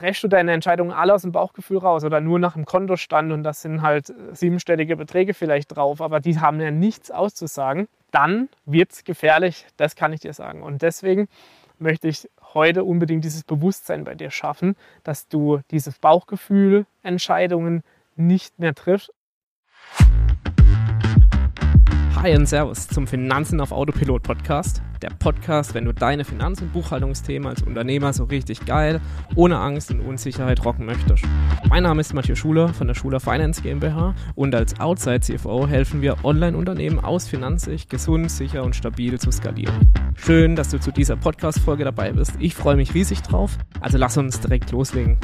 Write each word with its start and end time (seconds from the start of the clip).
treffst 0.00 0.24
du 0.24 0.28
deine 0.28 0.52
Entscheidungen 0.52 0.92
alle 0.92 1.12
aus 1.12 1.22
dem 1.22 1.32
Bauchgefühl 1.32 1.76
raus 1.76 2.04
oder 2.04 2.22
nur 2.22 2.38
nach 2.38 2.54
dem 2.54 2.64
Kontostand 2.64 3.32
und 3.32 3.42
das 3.42 3.60
sind 3.60 3.82
halt 3.82 4.14
siebenstellige 4.32 4.96
Beträge 4.96 5.34
vielleicht 5.34 5.76
drauf, 5.76 6.00
aber 6.00 6.20
die 6.20 6.40
haben 6.40 6.58
ja 6.58 6.70
nichts 6.70 7.10
auszusagen, 7.10 7.86
dann 8.10 8.48
wird 8.64 8.92
es 8.92 9.04
gefährlich, 9.04 9.66
das 9.76 9.96
kann 9.96 10.14
ich 10.14 10.20
dir 10.20 10.32
sagen. 10.32 10.62
Und 10.62 10.80
deswegen 10.80 11.28
möchte 11.78 12.08
ich 12.08 12.30
heute 12.54 12.84
unbedingt 12.84 13.24
dieses 13.24 13.44
Bewusstsein 13.44 14.04
bei 14.04 14.14
dir 14.14 14.30
schaffen, 14.30 14.74
dass 15.04 15.28
du 15.28 15.60
dieses 15.70 15.98
Bauchgefühl 15.98 16.86
Entscheidungen 17.02 17.82
nicht 18.16 18.58
mehr 18.58 18.74
triffst. 18.74 19.12
Hi 22.16 22.34
und 22.34 22.46
Servus 22.46 22.88
zum 22.88 23.06
Finanzen 23.06 23.60
auf 23.60 23.70
Autopilot 23.70 24.22
Podcast. 24.22 24.80
Der 25.02 25.10
Podcast, 25.10 25.72
wenn 25.72 25.86
du 25.86 25.94
deine 25.94 26.24
Finanz- 26.24 26.60
und 26.60 26.72
Buchhaltungsthemen 26.74 27.48
als 27.48 27.62
Unternehmer 27.62 28.12
so 28.12 28.24
richtig 28.24 28.66
geil, 28.66 29.00
ohne 29.34 29.58
Angst 29.58 29.90
und 29.90 30.00
Unsicherheit 30.00 30.62
rocken 30.64 30.84
möchtest. 30.84 31.24
Mein 31.68 31.84
Name 31.84 32.02
ist 32.02 32.12
Matthias 32.12 32.38
Schuler 32.38 32.68
von 32.68 32.86
der 32.86 32.94
Schuler 32.94 33.18
Finance 33.18 33.62
GmbH 33.62 34.14
und 34.34 34.54
als 34.54 34.78
Outside 34.78 35.20
CFO 35.20 35.66
helfen 35.66 36.02
wir 36.02 36.22
Online-Unternehmen 36.22 36.98
aus 36.98 37.26
Finanzsicht 37.26 37.88
gesund, 37.88 38.30
sicher 38.30 38.62
und 38.62 38.76
stabil 38.76 39.18
zu 39.18 39.30
skalieren. 39.30 39.90
Schön, 40.16 40.54
dass 40.54 40.68
du 40.68 40.78
zu 40.78 40.90
dieser 40.92 41.16
Podcast-Folge 41.16 41.84
dabei 41.84 42.12
bist. 42.12 42.32
Ich 42.38 42.54
freue 42.54 42.76
mich 42.76 42.92
riesig 42.92 43.22
drauf. 43.22 43.56
Also 43.80 43.96
lass 43.96 44.18
uns 44.18 44.40
direkt 44.40 44.70
loslegen 44.70 45.18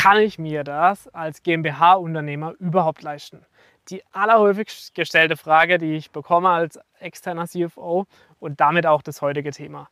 kann 0.00 0.16
ich 0.16 0.38
mir 0.38 0.64
das 0.64 1.08
als 1.08 1.42
GmbH-Unternehmer 1.42 2.54
überhaupt 2.58 3.02
leisten? 3.02 3.44
Die 3.90 4.02
allerhäufigst 4.12 4.94
gestellte 4.94 5.36
Frage, 5.36 5.78
die 5.78 5.96
ich 5.96 6.10
bekomme 6.10 6.48
als 6.48 6.78
externer 6.98 7.46
CFO 7.46 8.06
und 8.38 8.60
damit 8.60 8.86
auch 8.86 9.02
das 9.02 9.22
heutige 9.22 9.50
Thema. 9.50 9.88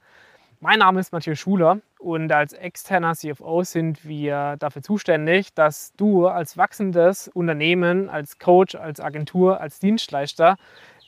Mein 0.60 0.80
Name 0.80 0.98
ist 0.98 1.12
Matthias 1.12 1.38
Schuler 1.38 1.80
und 2.00 2.32
als 2.32 2.52
externer 2.52 3.14
CFO 3.14 3.62
sind 3.62 4.04
wir 4.06 4.56
dafür 4.58 4.82
zuständig, 4.82 5.54
dass 5.54 5.92
du 5.96 6.26
als 6.26 6.56
wachsendes 6.56 7.28
Unternehmen, 7.28 8.08
als 8.08 8.38
Coach, 8.38 8.74
als 8.74 8.98
Agentur, 8.98 9.60
als 9.60 9.78
Dienstleister 9.78 10.56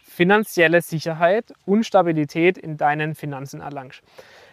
finanzielle 0.04 0.82
Sicherheit 0.82 1.52
und 1.66 1.84
Stabilität 1.84 2.58
in 2.58 2.76
deinen 2.76 3.14
Finanzen 3.14 3.60
erlangst. 3.60 4.02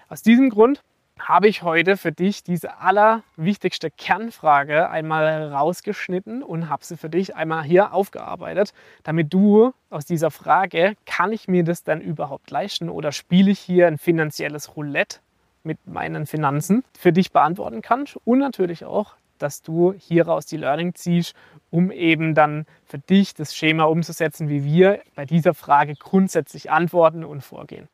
Aus 0.09 0.23
diesem 0.23 0.49
Grund 0.49 0.81
habe 1.19 1.47
ich 1.47 1.63
heute 1.63 1.97
für 1.97 2.11
dich 2.11 2.43
diese 2.43 2.79
allerwichtigste 2.79 3.91
Kernfrage 3.91 4.89
einmal 4.89 5.51
rausgeschnitten 5.51 6.43
und 6.43 6.69
habe 6.69 6.85
sie 6.85 6.97
für 6.97 7.09
dich 7.09 7.35
einmal 7.35 7.63
hier 7.63 7.93
aufgearbeitet, 7.93 8.73
damit 9.03 9.33
du 9.33 9.73
aus 9.89 10.05
dieser 10.05 10.31
Frage, 10.31 10.95
kann 11.05 11.31
ich 11.31 11.47
mir 11.47 11.63
das 11.63 11.83
denn 11.83 12.01
überhaupt 12.01 12.51
leisten 12.51 12.89
oder 12.89 13.11
spiele 13.11 13.51
ich 13.51 13.59
hier 13.59 13.87
ein 13.87 13.97
finanzielles 13.97 14.75
Roulette 14.75 15.19
mit 15.63 15.85
meinen 15.85 16.25
Finanzen, 16.25 16.83
für 16.97 17.11
dich 17.11 17.31
beantworten 17.31 17.81
kannst 17.81 18.17
und 18.23 18.39
natürlich 18.39 18.85
auch, 18.85 19.15
dass 19.37 19.61
du 19.61 19.93
hieraus 19.93 20.45
die 20.45 20.57
Learning 20.57 20.95
ziehst, 20.95 21.35
um 21.69 21.91
eben 21.91 22.33
dann 22.33 22.65
für 22.85 22.97
dich 22.97 23.33
das 23.33 23.55
Schema 23.55 23.83
umzusetzen, 23.83 24.49
wie 24.49 24.63
wir 24.63 25.01
bei 25.15 25.25
dieser 25.25 25.53
Frage 25.53 25.95
grundsätzlich 25.95 26.71
antworten 26.71 27.23
und 27.23 27.41
vorgehen 27.41 27.87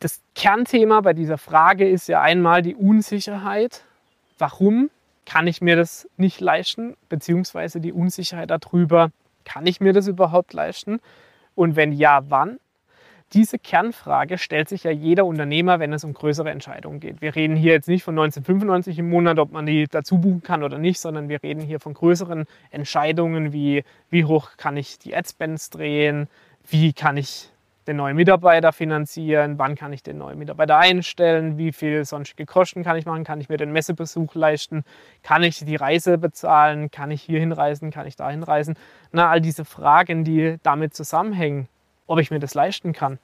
das 0.00 0.20
Kernthema 0.34 1.02
bei 1.02 1.12
dieser 1.12 1.38
Frage 1.38 1.88
ist 1.88 2.08
ja 2.08 2.22
einmal 2.22 2.62
die 2.62 2.74
Unsicherheit. 2.74 3.84
Warum 4.38 4.90
kann 5.26 5.46
ich 5.46 5.60
mir 5.60 5.76
das 5.76 6.08
nicht 6.16 6.40
leisten? 6.40 6.96
Beziehungsweise 7.10 7.80
die 7.80 7.92
Unsicherheit 7.92 8.50
darüber, 8.50 9.10
kann 9.44 9.66
ich 9.66 9.80
mir 9.80 9.92
das 9.92 10.08
überhaupt 10.08 10.54
leisten? 10.54 11.00
Und 11.54 11.76
wenn 11.76 11.92
ja, 11.92 12.22
wann? 12.28 12.58
Diese 13.34 13.58
Kernfrage 13.58 14.38
stellt 14.38 14.68
sich 14.68 14.84
ja 14.84 14.90
jeder 14.90 15.24
Unternehmer, 15.24 15.78
wenn 15.78 15.92
es 15.92 16.02
um 16.02 16.14
größere 16.14 16.50
Entscheidungen 16.50 16.98
geht. 16.98 17.20
Wir 17.20 17.36
reden 17.36 17.54
hier 17.54 17.72
jetzt 17.72 17.86
nicht 17.86 18.02
von 18.02 18.18
1995 18.18 18.98
im 18.98 19.08
Monat, 19.08 19.38
ob 19.38 19.52
man 19.52 19.66
die 19.66 19.86
dazu 19.88 20.18
buchen 20.18 20.42
kann 20.42 20.64
oder 20.64 20.78
nicht, 20.78 20.98
sondern 20.98 21.28
wir 21.28 21.40
reden 21.42 21.60
hier 21.60 21.78
von 21.78 21.94
größeren 21.94 22.46
Entscheidungen 22.70 23.52
wie, 23.52 23.84
wie 24.08 24.24
hoch 24.24 24.56
kann 24.56 24.76
ich 24.76 24.98
die 24.98 25.14
Adspends 25.14 25.70
drehen, 25.70 26.26
wie 26.68 26.92
kann 26.92 27.16
ich 27.18 27.50
den 27.86 27.96
neuen 27.96 28.16
Mitarbeiter 28.16 28.72
finanzieren, 28.72 29.58
wann 29.58 29.74
kann 29.74 29.92
ich 29.92 30.02
den 30.02 30.18
neuen 30.18 30.38
Mitarbeiter 30.38 30.78
einstellen, 30.78 31.58
wie 31.58 31.72
viel 31.72 32.04
sonstige 32.04 32.46
Kosten 32.46 32.82
kann 32.82 32.96
ich 32.96 33.06
machen, 33.06 33.24
kann 33.24 33.40
ich 33.40 33.48
mir 33.48 33.56
den 33.56 33.72
Messebesuch 33.72 34.34
leisten, 34.34 34.84
kann 35.22 35.42
ich 35.42 35.64
die 35.64 35.76
Reise 35.76 36.18
bezahlen, 36.18 36.90
kann 36.90 37.10
ich 37.10 37.22
hier 37.22 37.40
hinreisen, 37.40 37.90
kann 37.90 38.06
ich 38.06 38.16
da 38.16 38.30
hinreisen. 38.30 38.76
Na, 39.12 39.30
all 39.30 39.40
diese 39.40 39.64
Fragen, 39.64 40.24
die 40.24 40.56
damit 40.62 40.94
zusammenhängen, 40.94 41.68
ob 42.06 42.18
ich 42.18 42.30
mir 42.30 42.38
das 42.38 42.54
leisten 42.54 42.92
kann 42.92 43.18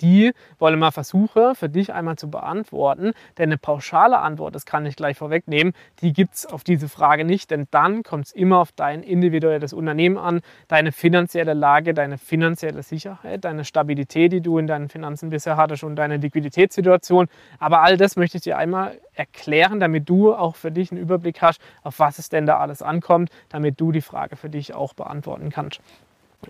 die 0.00 0.32
wollen 0.58 0.78
wir 0.78 0.92
versuchen 0.92 1.54
für 1.54 1.68
dich 1.68 1.92
einmal 1.92 2.16
zu 2.16 2.30
beantworten. 2.30 3.12
Denn 3.38 3.50
eine 3.50 3.58
pauschale 3.58 4.18
Antwort, 4.18 4.54
das 4.54 4.66
kann 4.66 4.86
ich 4.86 4.96
gleich 4.96 5.16
vorwegnehmen, 5.16 5.72
die 6.00 6.12
gibt 6.12 6.34
es 6.34 6.46
auf 6.46 6.64
diese 6.64 6.88
Frage 6.88 7.24
nicht. 7.24 7.50
Denn 7.50 7.66
dann 7.70 8.02
kommt 8.02 8.26
es 8.26 8.32
immer 8.32 8.58
auf 8.58 8.72
dein 8.72 9.02
individuelles 9.02 9.72
Unternehmen 9.72 10.18
an, 10.18 10.40
deine 10.68 10.92
finanzielle 10.92 11.54
Lage, 11.54 11.94
deine 11.94 12.18
finanzielle 12.18 12.82
Sicherheit, 12.82 13.44
deine 13.44 13.64
Stabilität, 13.64 14.32
die 14.32 14.40
du 14.40 14.58
in 14.58 14.66
deinen 14.66 14.88
Finanzen 14.88 15.30
bisher 15.30 15.56
hattest 15.56 15.84
und 15.84 15.96
deine 15.96 16.16
Liquiditätssituation. 16.16 17.28
Aber 17.58 17.82
all 17.82 17.96
das 17.96 18.16
möchte 18.16 18.38
ich 18.38 18.44
dir 18.44 18.58
einmal 18.58 18.98
erklären, 19.14 19.80
damit 19.80 20.08
du 20.08 20.34
auch 20.34 20.56
für 20.56 20.70
dich 20.70 20.90
einen 20.90 21.00
Überblick 21.00 21.40
hast, 21.42 21.60
auf 21.82 21.98
was 21.98 22.18
es 22.18 22.28
denn 22.28 22.46
da 22.46 22.58
alles 22.58 22.82
ankommt, 22.82 23.30
damit 23.48 23.80
du 23.80 23.92
die 23.92 24.00
Frage 24.00 24.36
für 24.36 24.48
dich 24.48 24.74
auch 24.74 24.94
beantworten 24.94 25.50
kannst. 25.50 25.80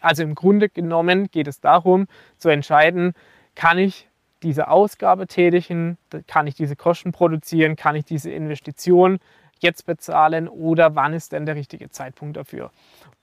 Also 0.01 0.23
im 0.23 0.35
Grunde 0.35 0.69
genommen 0.69 1.29
geht 1.31 1.49
es 1.49 1.61
darum 1.61 2.07
zu 2.37 2.49
entscheiden, 2.49 3.15
kann 3.55 3.79
ich 3.79 4.09
diese 4.43 4.69
Ausgabe 4.69 5.27
tätigen, 5.27 5.97
kann 6.27 6.47
ich 6.47 6.55
diese 6.55 6.77
Kosten 6.77 7.13
produzieren, 7.13 7.77
kann 7.77 7.97
ich 7.97 8.05
diese 8.05 8.31
Investition 8.31 9.19
jetzt 9.61 9.87
bezahlen 9.87 10.49
oder 10.49 10.95
wann 10.95 11.15
ist 11.15 11.33
denn 11.33 11.47
der 11.47 11.57
richtige 11.57 11.91
Zeitpunkt 11.91 12.37
dafür. 12.37 12.71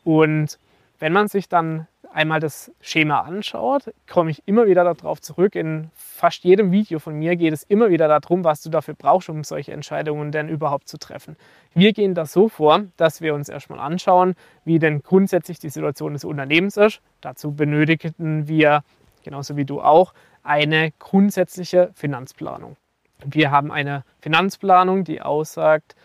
Und 0.03 0.57
wenn 0.99 1.13
man 1.13 1.27
sich 1.27 1.47
dann 1.47 1.87
einmal 2.13 2.39
das 2.39 2.71
Schema 2.81 3.21
anschaut, 3.21 3.91
komme 4.09 4.31
ich 4.31 4.43
immer 4.45 4.67
wieder 4.67 4.83
darauf 4.83 5.21
zurück. 5.21 5.55
In 5.55 5.89
fast 5.95 6.43
jedem 6.43 6.71
Video 6.71 6.99
von 6.99 7.15
mir 7.15 7.35
geht 7.35 7.53
es 7.53 7.63
immer 7.63 7.89
wieder 7.89 8.07
darum, 8.07 8.43
was 8.43 8.61
du 8.61 8.69
dafür 8.69 8.95
brauchst, 8.95 9.29
um 9.29 9.43
solche 9.43 9.71
Entscheidungen 9.71 10.31
denn 10.31 10.49
überhaupt 10.49 10.87
zu 10.87 10.97
treffen. 10.97 11.37
Wir 11.73 11.93
gehen 11.93 12.13
da 12.13 12.25
so 12.25 12.49
vor, 12.49 12.83
dass 12.97 13.21
wir 13.21 13.33
uns 13.33 13.49
erstmal 13.49 13.79
anschauen, 13.79 14.35
wie 14.65 14.79
denn 14.79 15.01
grundsätzlich 15.01 15.59
die 15.59 15.69
Situation 15.69 16.13
des 16.13 16.23
Unternehmens 16.23 16.77
ist. 16.77 17.01
Dazu 17.21 17.51
benötigen 17.51 18.47
wir 18.47 18.83
genauso 19.23 19.57
wie 19.57 19.65
du 19.65 19.81
auch, 19.81 20.13
eine 20.43 20.91
grundsätzliche 20.99 21.91
Finanzplanung. 21.93 22.77
Wir 23.23 23.51
haben 23.51 23.71
eine 23.71 24.03
Finanzplanung, 24.19 25.03
die 25.03 25.21
aussagt, 25.21 25.95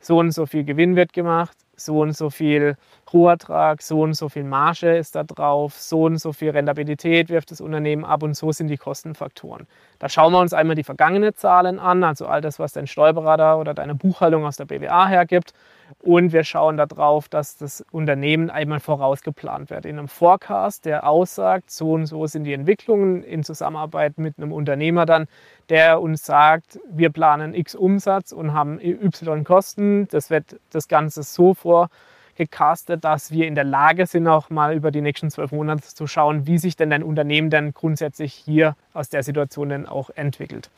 so 0.00 0.18
und 0.18 0.32
so 0.32 0.46
viel 0.46 0.64
Gewinn 0.64 0.96
wird 0.96 1.12
gemacht, 1.12 1.56
so 1.76 2.00
und 2.00 2.16
so 2.16 2.30
viel 2.30 2.76
Rohertrag, 3.12 3.82
so 3.82 4.02
und 4.02 4.14
so 4.14 4.28
viel 4.28 4.44
Marge 4.44 4.96
ist 4.96 5.14
da 5.14 5.24
drauf, 5.24 5.74
so 5.74 6.04
und 6.04 6.18
so 6.18 6.32
viel 6.32 6.50
Rentabilität 6.50 7.30
wirft 7.30 7.50
das 7.50 7.60
Unternehmen 7.60 8.04
ab 8.04 8.22
und 8.22 8.34
so 8.34 8.52
sind 8.52 8.68
die 8.68 8.76
Kostenfaktoren. 8.76 9.66
Da 9.98 10.08
schauen 10.08 10.32
wir 10.32 10.40
uns 10.40 10.52
einmal 10.52 10.76
die 10.76 10.84
vergangenen 10.84 11.34
Zahlen 11.34 11.78
an, 11.78 12.04
also 12.04 12.26
all 12.26 12.40
das, 12.40 12.58
was 12.58 12.72
dein 12.72 12.86
Steuerberater 12.86 13.58
oder 13.58 13.74
deine 13.74 13.94
Buchhaltung 13.94 14.44
aus 14.44 14.56
der 14.56 14.66
BWA 14.66 15.06
hergibt 15.06 15.54
und 16.02 16.32
wir 16.32 16.44
schauen 16.44 16.76
darauf, 16.76 17.28
dass 17.28 17.56
das 17.56 17.84
Unternehmen 17.90 18.50
einmal 18.50 18.80
vorausgeplant 18.80 19.70
wird. 19.70 19.86
In 19.86 19.98
einem 19.98 20.08
Forecast, 20.08 20.84
der 20.84 21.08
aussagt, 21.08 21.70
so 21.70 21.92
und 21.92 22.06
so 22.06 22.26
sind 22.26 22.44
die 22.44 22.52
Entwicklungen 22.52 23.22
in 23.22 23.42
Zusammenarbeit 23.42 24.18
mit 24.18 24.38
einem 24.38 24.52
Unternehmer 24.52 25.06
dann, 25.06 25.26
der 25.68 26.00
uns 26.00 26.24
sagt, 26.24 26.78
wir 26.90 27.10
planen 27.10 27.54
X 27.54 27.74
Umsatz 27.74 28.32
und 28.32 28.52
haben 28.52 28.80
Y 28.80 29.44
Kosten. 29.44 30.08
Das 30.08 30.30
wird 30.30 30.60
das 30.70 30.88
Ganze 30.88 31.22
so 31.22 31.54
vorgecastet, 31.54 33.04
dass 33.04 33.30
wir 33.30 33.46
in 33.46 33.54
der 33.54 33.64
Lage 33.64 34.06
sind, 34.06 34.26
auch 34.28 34.50
mal 34.50 34.74
über 34.74 34.90
die 34.90 35.00
nächsten 35.00 35.30
zwölf 35.30 35.52
Monate 35.52 35.82
zu 35.82 36.06
schauen, 36.06 36.46
wie 36.46 36.58
sich 36.58 36.76
denn 36.76 36.92
ein 36.92 37.02
Unternehmen 37.02 37.50
dann 37.50 37.72
grundsätzlich 37.74 38.32
hier 38.32 38.76
aus 38.92 39.08
der 39.08 39.22
Situation 39.22 39.68
dann 39.70 39.86
auch 39.86 40.10
entwickelt. 40.10 40.70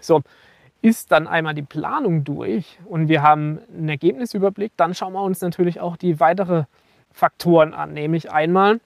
So, 0.00 0.22
ist 0.80 1.10
dann 1.10 1.26
einmal 1.26 1.54
die 1.54 1.62
Planung 1.62 2.24
durch 2.24 2.78
und 2.84 3.08
wir 3.08 3.22
haben 3.22 3.60
einen 3.72 3.88
Ergebnisüberblick, 3.88 4.72
dann 4.76 4.94
schauen 4.94 5.12
wir 5.12 5.22
uns 5.22 5.40
natürlich 5.40 5.80
auch 5.80 5.96
die 5.96 6.20
weiteren 6.20 6.66
Faktoren 7.10 7.74
an, 7.74 7.92
nämlich 7.94 8.30
einmal 8.30 8.80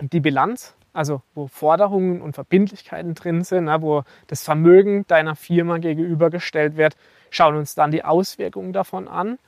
die 0.00 0.20
Bilanz, 0.20 0.74
also 0.92 1.22
wo 1.34 1.48
Forderungen 1.48 2.20
und 2.20 2.34
Verbindlichkeiten 2.34 3.14
drin 3.14 3.42
sind, 3.42 3.64
ne, 3.64 3.82
wo 3.82 4.04
das 4.28 4.44
Vermögen 4.44 5.04
deiner 5.08 5.34
Firma 5.34 5.78
gegenübergestellt 5.78 6.76
wird, 6.76 6.96
schauen 7.30 7.56
uns 7.56 7.74
dann 7.74 7.90
die 7.90 8.04
Auswirkungen 8.04 8.72
davon 8.72 9.08
an, 9.08 9.38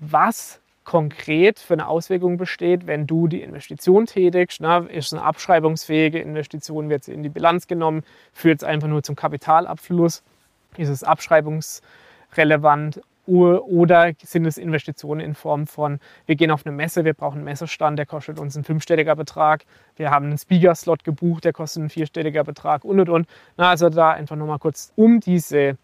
was 0.00 0.60
konkret 0.84 1.58
für 1.58 1.74
eine 1.74 1.88
Auswirkung 1.88 2.36
besteht, 2.38 2.86
wenn 2.86 3.06
du 3.06 3.26
die 3.26 3.42
Investition 3.42 4.06
tätigst. 4.06 4.60
Ne, 4.60 4.88
ist 4.90 5.12
eine 5.12 5.22
abschreibungsfähige 5.22 6.20
Investition, 6.20 6.88
wird 6.88 7.04
sie 7.04 7.12
in 7.12 7.22
die 7.22 7.28
Bilanz 7.28 7.66
genommen, 7.66 8.04
führt 8.32 8.62
es 8.62 8.64
einfach 8.64 8.88
nur 8.88 9.02
zum 9.02 9.16
Kapitalabfluss 9.16 10.22
ist 10.78 10.88
es 10.88 11.04
abschreibungsrelevant 11.04 13.00
oder 13.26 14.12
sind 14.22 14.46
es 14.46 14.56
Investitionen 14.56 15.20
in 15.20 15.34
Form 15.34 15.66
von, 15.66 15.98
wir 16.26 16.36
gehen 16.36 16.50
auf 16.50 16.64
eine 16.64 16.74
Messe, 16.74 17.04
wir 17.04 17.14
brauchen 17.14 17.38
einen 17.38 17.44
Messestand, 17.44 17.98
der 17.98 18.06
kostet 18.06 18.38
uns 18.38 18.54
einen 18.54 18.64
fünfstelliger 18.64 19.16
Betrag, 19.16 19.64
wir 19.96 20.10
haben 20.10 20.26
einen 20.26 20.38
Speaker-Slot 20.38 21.02
gebucht, 21.02 21.44
der 21.44 21.52
kostet 21.52 21.80
einen 21.80 21.90
vierstelliger 21.90 22.44
Betrag 22.44 22.84
und 22.84 23.00
und 23.00 23.08
und. 23.08 23.28
Na, 23.56 23.70
also 23.70 23.88
da 23.88 24.12
einfach 24.12 24.36
nochmal 24.36 24.60
kurz, 24.60 24.92
um 24.94 25.20
diese 25.20 25.76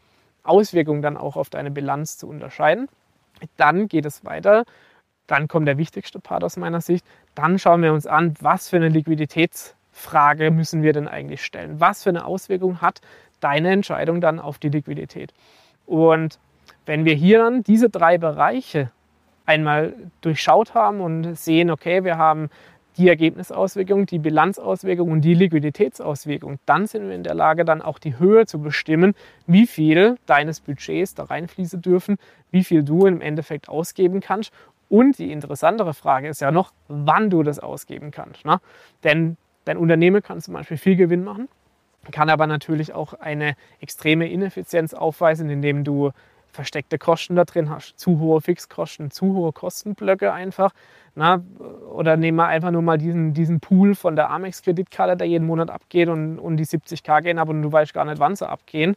Auswirkungen 0.44 1.02
dann 1.02 1.16
auch 1.16 1.36
auf 1.36 1.50
deine 1.50 1.70
Bilanz 1.70 2.16
zu 2.16 2.28
unterscheiden. 2.28 2.88
Dann 3.56 3.88
geht 3.88 4.06
es 4.06 4.24
weiter. 4.24 4.64
Dann 5.26 5.48
kommt 5.48 5.66
der 5.66 5.78
wichtigste 5.78 6.20
Part 6.20 6.44
aus 6.44 6.56
meiner 6.56 6.80
Sicht. 6.80 7.04
Dann 7.34 7.58
schauen 7.58 7.82
wir 7.82 7.92
uns 7.92 8.06
an, 8.06 8.34
was 8.40 8.68
für 8.68 8.76
eine 8.76 8.88
Liquiditätsfrage 8.88 10.50
müssen 10.50 10.82
wir 10.82 10.92
denn 10.92 11.08
eigentlich 11.08 11.44
stellen? 11.44 11.80
Was 11.80 12.02
für 12.02 12.10
eine 12.10 12.24
Auswirkung 12.24 12.80
hat 12.80 13.00
deine 13.42 13.70
Entscheidung 13.70 14.20
dann 14.20 14.38
auf 14.38 14.58
die 14.58 14.70
Liquidität? 14.70 15.32
Und 15.86 16.38
wenn 16.86 17.04
wir 17.04 17.14
hier 17.14 17.38
dann 17.38 17.62
diese 17.62 17.90
drei 17.90 18.18
Bereiche 18.18 18.90
einmal 19.46 19.94
durchschaut 20.20 20.74
haben 20.74 21.00
und 21.00 21.34
sehen, 21.36 21.70
okay, 21.70 22.04
wir 22.04 22.16
haben 22.16 22.48
die 22.96 23.08
Ergebnisauswirkung, 23.08 24.06
die 24.06 24.18
Bilanzauswirkung 24.18 25.10
und 25.10 25.22
die 25.22 25.34
Liquiditätsauswirkung, 25.34 26.58
dann 26.66 26.86
sind 26.86 27.08
wir 27.08 27.14
in 27.14 27.22
der 27.22 27.34
Lage, 27.34 27.64
dann 27.64 27.80
auch 27.80 27.98
die 27.98 28.18
Höhe 28.18 28.46
zu 28.46 28.60
bestimmen, 28.60 29.14
wie 29.46 29.66
viel 29.66 30.16
deines 30.26 30.60
Budgets 30.60 31.14
da 31.14 31.24
reinfließen 31.24 31.80
dürfen, 31.80 32.18
wie 32.50 32.64
viel 32.64 32.82
du 32.82 33.06
im 33.06 33.20
Endeffekt 33.20 33.68
ausgeben 33.68 34.20
kannst. 34.20 34.52
Und 34.88 35.18
die 35.18 35.32
interessantere 35.32 35.94
Frage 35.94 36.28
ist 36.28 36.42
ja 36.42 36.50
noch, 36.50 36.72
wann 36.88 37.30
du 37.30 37.42
das 37.42 37.58
ausgeben 37.58 38.10
kannst. 38.10 38.44
Ne? 38.44 38.60
Denn 39.04 39.38
dein 39.64 39.78
Unternehmen 39.78 40.22
kann 40.22 40.42
zum 40.42 40.52
Beispiel 40.52 40.76
viel 40.76 40.96
Gewinn 40.96 41.24
machen, 41.24 41.48
kann 42.10 42.30
aber 42.30 42.46
natürlich 42.46 42.92
auch 42.92 43.14
eine 43.14 43.54
extreme 43.80 44.28
Ineffizienz 44.28 44.94
aufweisen, 44.94 45.48
indem 45.50 45.84
du 45.84 46.10
versteckte 46.52 46.98
Kosten 46.98 47.34
da 47.34 47.44
drin 47.44 47.70
hast, 47.70 47.98
zu 47.98 48.18
hohe 48.18 48.40
Fixkosten, 48.40 49.10
zu 49.10 49.34
hohe 49.34 49.52
Kostenblöcke 49.52 50.32
einfach. 50.32 50.72
Na, 51.14 51.42
oder 51.90 52.16
nehmen 52.16 52.36
wir 52.36 52.46
einfach 52.46 52.70
nur 52.70 52.82
mal 52.82 52.98
diesen, 52.98 53.34
diesen 53.34 53.60
Pool 53.60 53.94
von 53.94 54.16
der 54.16 54.30
Amex-Kreditkarte, 54.30 55.16
der 55.16 55.26
jeden 55.26 55.46
Monat 55.46 55.70
abgeht 55.70 56.08
und, 56.08 56.38
und 56.38 56.56
die 56.56 56.66
70k 56.66 57.22
gehen 57.22 57.38
ab 57.38 57.48
und 57.48 57.62
du 57.62 57.72
weißt 57.72 57.94
gar 57.94 58.04
nicht, 58.04 58.18
wann 58.18 58.36
sie 58.36 58.48
abgehen. 58.48 58.96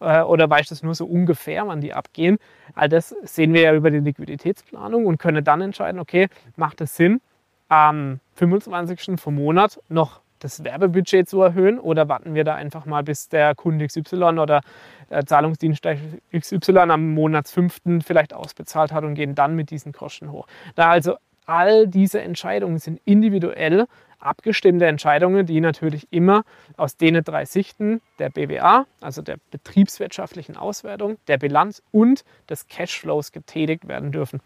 Äh, 0.00 0.22
oder 0.22 0.48
weißt 0.48 0.70
du 0.70 0.86
nur 0.86 0.94
so 0.94 1.06
ungefähr, 1.06 1.66
wann 1.66 1.80
die 1.80 1.94
abgehen. 1.94 2.38
All 2.74 2.88
das 2.88 3.14
sehen 3.22 3.52
wir 3.54 3.62
ja 3.62 3.74
über 3.74 3.90
die 3.90 4.00
Liquiditätsplanung 4.00 5.06
und 5.06 5.18
können 5.18 5.44
dann 5.44 5.60
entscheiden, 5.60 6.00
okay, 6.00 6.28
macht 6.56 6.80
es 6.80 6.96
Sinn, 6.96 7.20
am 7.68 8.20
25. 8.34 9.20
vom 9.20 9.36
Monat 9.36 9.80
noch 9.88 10.20
das 10.44 10.62
Werbebudget 10.62 11.26
zu 11.26 11.40
erhöhen 11.40 11.80
oder 11.80 12.06
warten 12.08 12.34
wir 12.34 12.44
da 12.44 12.54
einfach 12.54 12.84
mal, 12.84 13.02
bis 13.02 13.30
der 13.30 13.54
Kunde 13.54 13.86
XY 13.86 14.38
oder 14.38 14.60
der 15.08 15.24
Zahlungsdienstleister 15.24 16.04
XY 16.38 16.78
am 16.90 17.14
Monatsfünften 17.14 18.02
vielleicht 18.02 18.34
ausbezahlt 18.34 18.92
hat 18.92 19.04
und 19.04 19.14
gehen 19.14 19.34
dann 19.34 19.56
mit 19.56 19.70
diesen 19.70 19.92
Kosten 19.92 20.30
hoch. 20.30 20.46
Da 20.74 20.90
also 20.90 21.16
all 21.46 21.88
diese 21.88 22.20
Entscheidungen 22.20 22.78
sind 22.78 23.00
individuell 23.06 23.86
abgestimmte 24.18 24.86
Entscheidungen, 24.86 25.46
die 25.46 25.60
natürlich 25.60 26.06
immer 26.10 26.44
aus 26.76 26.98
den 26.98 27.22
drei 27.24 27.46
Sichten 27.46 28.02
der 28.18 28.28
BWA, 28.28 28.86
also 29.00 29.22
der 29.22 29.38
betriebswirtschaftlichen 29.50 30.58
Auswertung, 30.58 31.16
der 31.26 31.38
Bilanz 31.38 31.82
und 31.90 32.22
des 32.50 32.68
Cashflows 32.68 33.32
getätigt 33.32 33.88
werden 33.88 34.12
dürfen. 34.12 34.40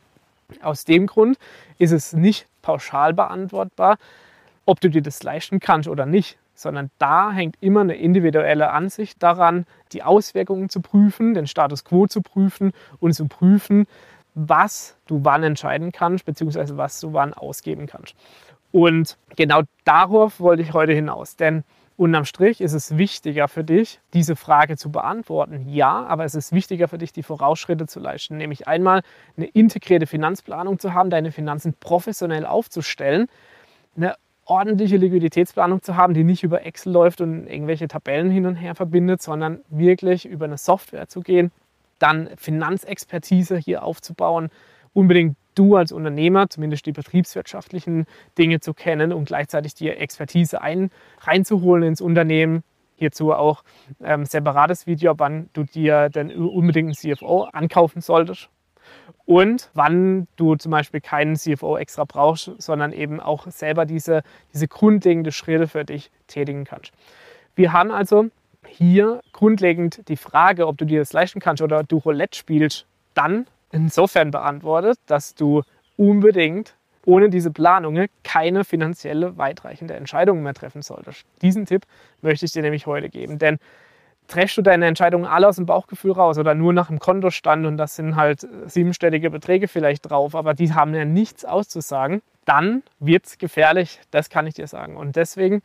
Aus 0.62 0.84
dem 0.84 1.06
Grund 1.06 1.38
ist 1.78 1.92
es 1.92 2.12
nicht 2.12 2.46
pauschal 2.62 3.14
beantwortbar, 3.14 3.98
ob 4.68 4.82
du 4.82 4.90
dir 4.90 5.00
das 5.00 5.22
leisten 5.22 5.60
kannst 5.60 5.88
oder 5.88 6.04
nicht, 6.04 6.36
sondern 6.52 6.90
da 6.98 7.32
hängt 7.32 7.56
immer 7.60 7.80
eine 7.80 7.94
individuelle 7.94 8.70
Ansicht 8.70 9.22
daran, 9.22 9.64
die 9.92 10.02
Auswirkungen 10.02 10.68
zu 10.68 10.82
prüfen, 10.82 11.32
den 11.32 11.46
Status 11.46 11.84
quo 11.84 12.06
zu 12.06 12.20
prüfen 12.20 12.72
und 13.00 13.14
zu 13.14 13.28
prüfen, 13.28 13.86
was 14.34 14.94
du 15.06 15.24
wann 15.24 15.42
entscheiden 15.42 15.90
kannst, 15.90 16.26
beziehungsweise 16.26 16.76
was 16.76 17.00
du 17.00 17.14
wann 17.14 17.32
ausgeben 17.32 17.86
kannst. 17.86 18.14
Und 18.70 19.16
genau 19.36 19.62
darauf 19.84 20.38
wollte 20.38 20.60
ich 20.60 20.74
heute 20.74 20.92
hinaus, 20.92 21.36
denn 21.36 21.64
unterm 21.96 22.26
Strich 22.26 22.60
ist 22.60 22.74
es 22.74 22.98
wichtiger 22.98 23.48
für 23.48 23.64
dich, 23.64 24.00
diese 24.12 24.36
Frage 24.36 24.76
zu 24.76 24.92
beantworten. 24.92 25.66
Ja, 25.66 26.04
aber 26.04 26.26
es 26.26 26.34
ist 26.34 26.52
wichtiger 26.52 26.88
für 26.88 26.98
dich, 26.98 27.14
die 27.14 27.22
Vorausschritte 27.22 27.86
zu 27.86 28.00
leisten, 28.00 28.36
nämlich 28.36 28.68
einmal 28.68 29.00
eine 29.38 29.46
integrierte 29.46 30.06
Finanzplanung 30.06 30.78
zu 30.78 30.92
haben, 30.92 31.08
deine 31.08 31.32
Finanzen 31.32 31.72
professionell 31.72 32.44
aufzustellen, 32.44 33.28
eine 33.96 34.14
ordentliche 34.48 34.96
Liquiditätsplanung 34.96 35.82
zu 35.82 35.96
haben, 35.96 36.14
die 36.14 36.24
nicht 36.24 36.42
über 36.42 36.64
Excel 36.64 36.92
läuft 36.92 37.20
und 37.20 37.46
irgendwelche 37.46 37.86
Tabellen 37.86 38.30
hin 38.30 38.46
und 38.46 38.56
her 38.56 38.74
verbindet, 38.74 39.20
sondern 39.20 39.60
wirklich 39.68 40.24
über 40.24 40.46
eine 40.46 40.56
Software 40.56 41.06
zu 41.06 41.20
gehen, 41.20 41.52
dann 41.98 42.30
Finanzexpertise 42.36 43.58
hier 43.58 43.82
aufzubauen, 43.82 44.48
unbedingt 44.94 45.36
du 45.54 45.76
als 45.76 45.92
Unternehmer, 45.92 46.48
zumindest 46.48 46.86
die 46.86 46.92
betriebswirtschaftlichen 46.92 48.06
Dinge 48.38 48.60
zu 48.60 48.72
kennen 48.72 49.12
und 49.12 49.26
gleichzeitig 49.26 49.74
die 49.74 49.90
Expertise 49.90 50.62
ein, 50.62 50.90
reinzuholen 51.20 51.82
ins 51.82 52.00
Unternehmen. 52.00 52.62
Hierzu 52.96 53.32
auch 53.32 53.62
ähm, 54.02 54.24
separates 54.24 54.86
Video, 54.86 55.14
wann 55.18 55.50
du 55.52 55.64
dir 55.64 56.08
denn 56.08 56.32
unbedingt 56.32 56.88
einen 56.88 57.16
CFO 57.16 57.42
ankaufen 57.44 58.00
solltest 58.00 58.48
und 59.26 59.70
wann 59.74 60.26
du 60.36 60.56
zum 60.56 60.70
Beispiel 60.70 61.00
keinen 61.00 61.36
CFO 61.36 61.76
extra 61.76 62.04
brauchst, 62.04 62.50
sondern 62.58 62.92
eben 62.92 63.20
auch 63.20 63.46
selber 63.50 63.84
diese, 63.84 64.22
diese 64.54 64.68
grundlegende 64.68 65.32
Schritte 65.32 65.68
für 65.68 65.84
dich 65.84 66.10
tätigen 66.26 66.64
kannst. 66.64 66.92
Wir 67.54 67.72
haben 67.72 67.90
also 67.90 68.26
hier 68.66 69.20
grundlegend 69.32 70.08
die 70.08 70.16
Frage, 70.16 70.66
ob 70.66 70.78
du 70.78 70.84
dir 70.84 71.00
das 71.00 71.12
leisten 71.12 71.40
kannst 71.40 71.62
oder 71.62 71.82
du 71.82 71.98
Roulette 71.98 72.38
spielst, 72.38 72.86
dann 73.14 73.46
insofern 73.72 74.30
beantwortet, 74.30 74.98
dass 75.06 75.34
du 75.34 75.62
unbedingt 75.96 76.74
ohne 77.04 77.30
diese 77.30 77.50
Planungen 77.50 78.08
keine 78.22 78.64
finanzielle 78.64 79.36
weitreichende 79.38 79.94
Entscheidung 79.94 80.42
mehr 80.42 80.54
treffen 80.54 80.82
solltest. 80.82 81.24
Diesen 81.42 81.64
Tipp 81.64 81.86
möchte 82.20 82.44
ich 82.44 82.52
dir 82.52 82.62
nämlich 82.62 82.86
heute 82.86 83.08
geben, 83.08 83.38
denn 83.38 83.58
treffst 84.28 84.56
du 84.56 84.62
deine 84.62 84.86
Entscheidungen 84.86 85.24
alle 85.24 85.48
aus 85.48 85.56
dem 85.56 85.66
Bauchgefühl 85.66 86.12
raus 86.12 86.38
oder 86.38 86.54
nur 86.54 86.72
nach 86.72 86.88
dem 86.88 86.98
Kontostand 86.98 87.66
und 87.66 87.76
das 87.76 87.96
sind 87.96 88.14
halt 88.14 88.46
siebenstellige 88.66 89.30
Beträge 89.30 89.68
vielleicht 89.68 90.08
drauf, 90.08 90.34
aber 90.34 90.54
die 90.54 90.72
haben 90.72 90.94
ja 90.94 91.04
nichts 91.04 91.44
auszusagen, 91.44 92.22
dann 92.44 92.82
wird 93.00 93.26
es 93.26 93.38
gefährlich, 93.38 94.00
das 94.10 94.30
kann 94.30 94.46
ich 94.46 94.54
dir 94.54 94.66
sagen. 94.66 94.96
Und 94.96 95.16
deswegen 95.16 95.62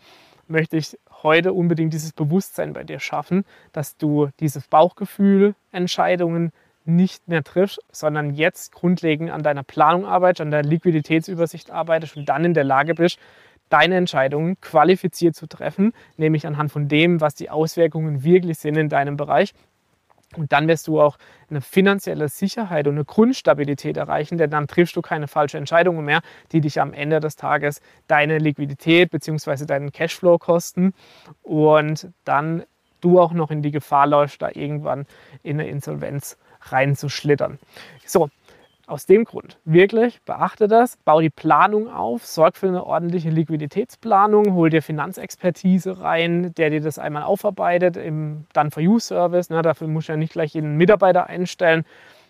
möchte 0.47 0.77
ich 0.77 0.97
heute 1.21 1.53
unbedingt 1.53 1.93
dieses 1.93 2.13
Bewusstsein 2.13 2.73
bei 2.73 2.83
dir 2.83 2.99
schaffen, 2.99 3.45
dass 3.71 3.97
du 3.97 4.29
dieses 4.39 4.67
Bauchgefühl, 4.67 5.55
Entscheidungen 5.71 6.51
nicht 6.85 7.27
mehr 7.27 7.43
triffst, 7.43 7.79
sondern 7.91 8.33
jetzt 8.33 8.73
grundlegend 8.73 9.31
an 9.31 9.43
deiner 9.43 9.63
Planung 9.63 10.05
arbeitest, 10.05 10.41
an 10.41 10.51
der 10.51 10.63
Liquiditätsübersicht 10.63 11.71
arbeitest 11.71 12.17
und 12.17 12.27
dann 12.27 12.43
in 12.43 12.53
der 12.53 12.65
Lage 12.65 12.93
bist, 12.93 13.19
deine 13.73 13.95
Entscheidungen 13.95 14.61
qualifiziert 14.61 15.35
zu 15.35 15.47
treffen, 15.47 15.93
nämlich 16.15 16.45
anhand 16.45 16.71
von 16.71 16.87
dem, 16.87 17.21
was 17.21 17.33
die 17.33 17.49
Auswirkungen 17.49 18.23
wirklich 18.23 18.59
sind 18.59 18.77
in 18.77 18.87
deinem 18.87 19.17
Bereich. 19.17 19.55
Und 20.37 20.51
dann 20.51 20.67
wirst 20.67 20.87
du 20.87 21.01
auch 21.01 21.17
eine 21.49 21.59
finanzielle 21.59 22.29
Sicherheit 22.29 22.87
und 22.87 22.93
eine 22.93 23.05
Grundstabilität 23.05 23.97
erreichen, 23.97 24.37
denn 24.37 24.51
dann 24.51 24.67
triffst 24.67 24.95
du 24.95 25.01
keine 25.01 25.27
falschen 25.27 25.57
Entscheidungen 25.57 26.05
mehr, 26.05 26.21
die 26.51 26.61
dich 26.61 26.79
am 26.79 26.93
Ende 26.93 27.19
des 27.19 27.35
Tages 27.35 27.81
deine 28.07 28.37
Liquidität 28.37 29.09
bzw. 29.09 29.65
deinen 29.65 29.91
Cashflow 29.91 30.37
kosten 30.37 30.93
und 31.41 32.09
dann 32.25 32.63
du 33.01 33.19
auch 33.19 33.33
noch 33.33 33.49
in 33.49 33.63
die 33.63 33.71
Gefahr 33.71 34.05
läufst, 34.05 34.41
da 34.41 34.49
irgendwann 34.53 35.07
in 35.41 35.59
eine 35.59 35.67
Insolvenz 35.67 36.37
reinzuschlittern. 36.61 37.57
So, 38.05 38.29
aus 38.85 39.05
dem 39.05 39.23
Grund, 39.23 39.57
wirklich, 39.63 40.21
beachte 40.23 40.67
das, 40.67 40.97
bau 41.05 41.21
die 41.21 41.29
Planung 41.29 41.89
auf, 41.89 42.25
sorg 42.25 42.57
für 42.57 42.67
eine 42.67 42.85
ordentliche 42.85 43.29
Liquiditätsplanung, 43.29 44.53
hol 44.53 44.69
dir 44.69 44.81
Finanzexpertise 44.81 46.01
rein, 46.01 46.53
der 46.55 46.69
dir 46.69 46.81
das 46.81 46.99
einmal 46.99 47.23
aufarbeitet 47.23 47.95
im 47.95 48.45
Done-for-You-Service. 48.53 49.49
Ne, 49.49 49.61
dafür 49.61 49.87
musst 49.87 50.09
du 50.09 50.13
ja 50.13 50.17
nicht 50.17 50.33
gleich 50.33 50.53
jeden 50.53 50.75
Mitarbeiter 50.75 51.27
einstellen. 51.27 51.85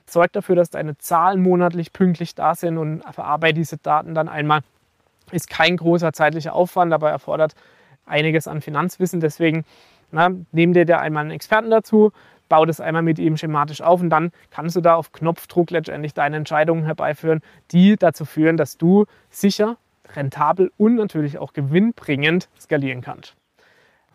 Sorg 0.06 0.32
dafür, 0.34 0.56
dass 0.56 0.70
deine 0.70 0.98
Zahlen 0.98 1.42
monatlich 1.42 1.92
pünktlich 1.92 2.36
da 2.36 2.54
sind 2.54 2.78
und 2.78 3.02
verarbeite 3.12 3.56
diese 3.56 3.78
Daten 3.78 4.14
dann 4.14 4.30
einmal. 4.30 4.62
Ist 5.32 5.50
kein 5.50 5.78
großer 5.78 6.14
zeitlicher 6.14 6.54
Aufwand, 6.54 6.94
aber 6.94 7.10
erfordert 7.10 7.56
einiges 8.06 8.48
an 8.48 8.62
Finanzwissen. 8.62 9.22
Deswegen 9.22 9.66
na, 10.14 10.30
nimm 10.52 10.74
dir 10.74 10.86
da 10.86 11.00
einmal 11.00 11.22
einen 11.22 11.32
Experten 11.32 11.72
dazu, 11.72 12.12
bau 12.50 12.66
das 12.66 12.80
einmal 12.80 13.02
mit 13.02 13.20
ihm 13.20 13.38
schematisch 13.38 13.82
auf 13.82 14.02
und 14.02 14.10
dann 14.10 14.32
kannst 14.52 14.76
du 14.76 14.82
da 14.82 14.96
auf 14.96 15.12
Knopfdruck 15.12 15.72
letztendlich 15.72 16.14
deine 16.14 16.38
Entscheidungen 16.38 16.86
herbeiführen, 16.86 17.42
die 17.72 17.96
dazu 17.96 18.26
führen, 18.26 18.58
dass 18.58 18.78
du 18.78 19.06
sicher, 19.30 19.78
rentabel 20.16 20.72
und 20.78 20.96
natürlich 20.96 21.38
auch 21.38 21.54
gewinnbringend 21.54 22.50
skalieren 22.60 23.02
kannst. 23.02 23.36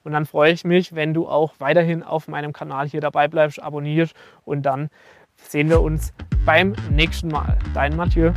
Und 0.05 0.13
dann 0.13 0.27
freue 0.27 0.53
ich 0.53 0.65
mich, 0.65 0.95
wenn 0.95 1.13
du 1.13 1.29
auch 1.29 1.55
weiterhin 1.59 2.03
auf 2.03 2.29
meinem 2.29 2.53
Kanal 2.53 2.89
hier 2.89 3.01
dabei 3.01 3.29
bleibst, 3.29 3.61
abonnierst 3.61 4.15
und 4.45 4.63
dann 4.63 4.89
sehen 5.37 5.69
wir 5.69 5.81
uns 5.81 6.13
beim 6.45 6.75
nächsten 6.91 7.29
Mal. 7.29 7.59
Dein 7.75 7.97
Mathieu. 7.97 8.33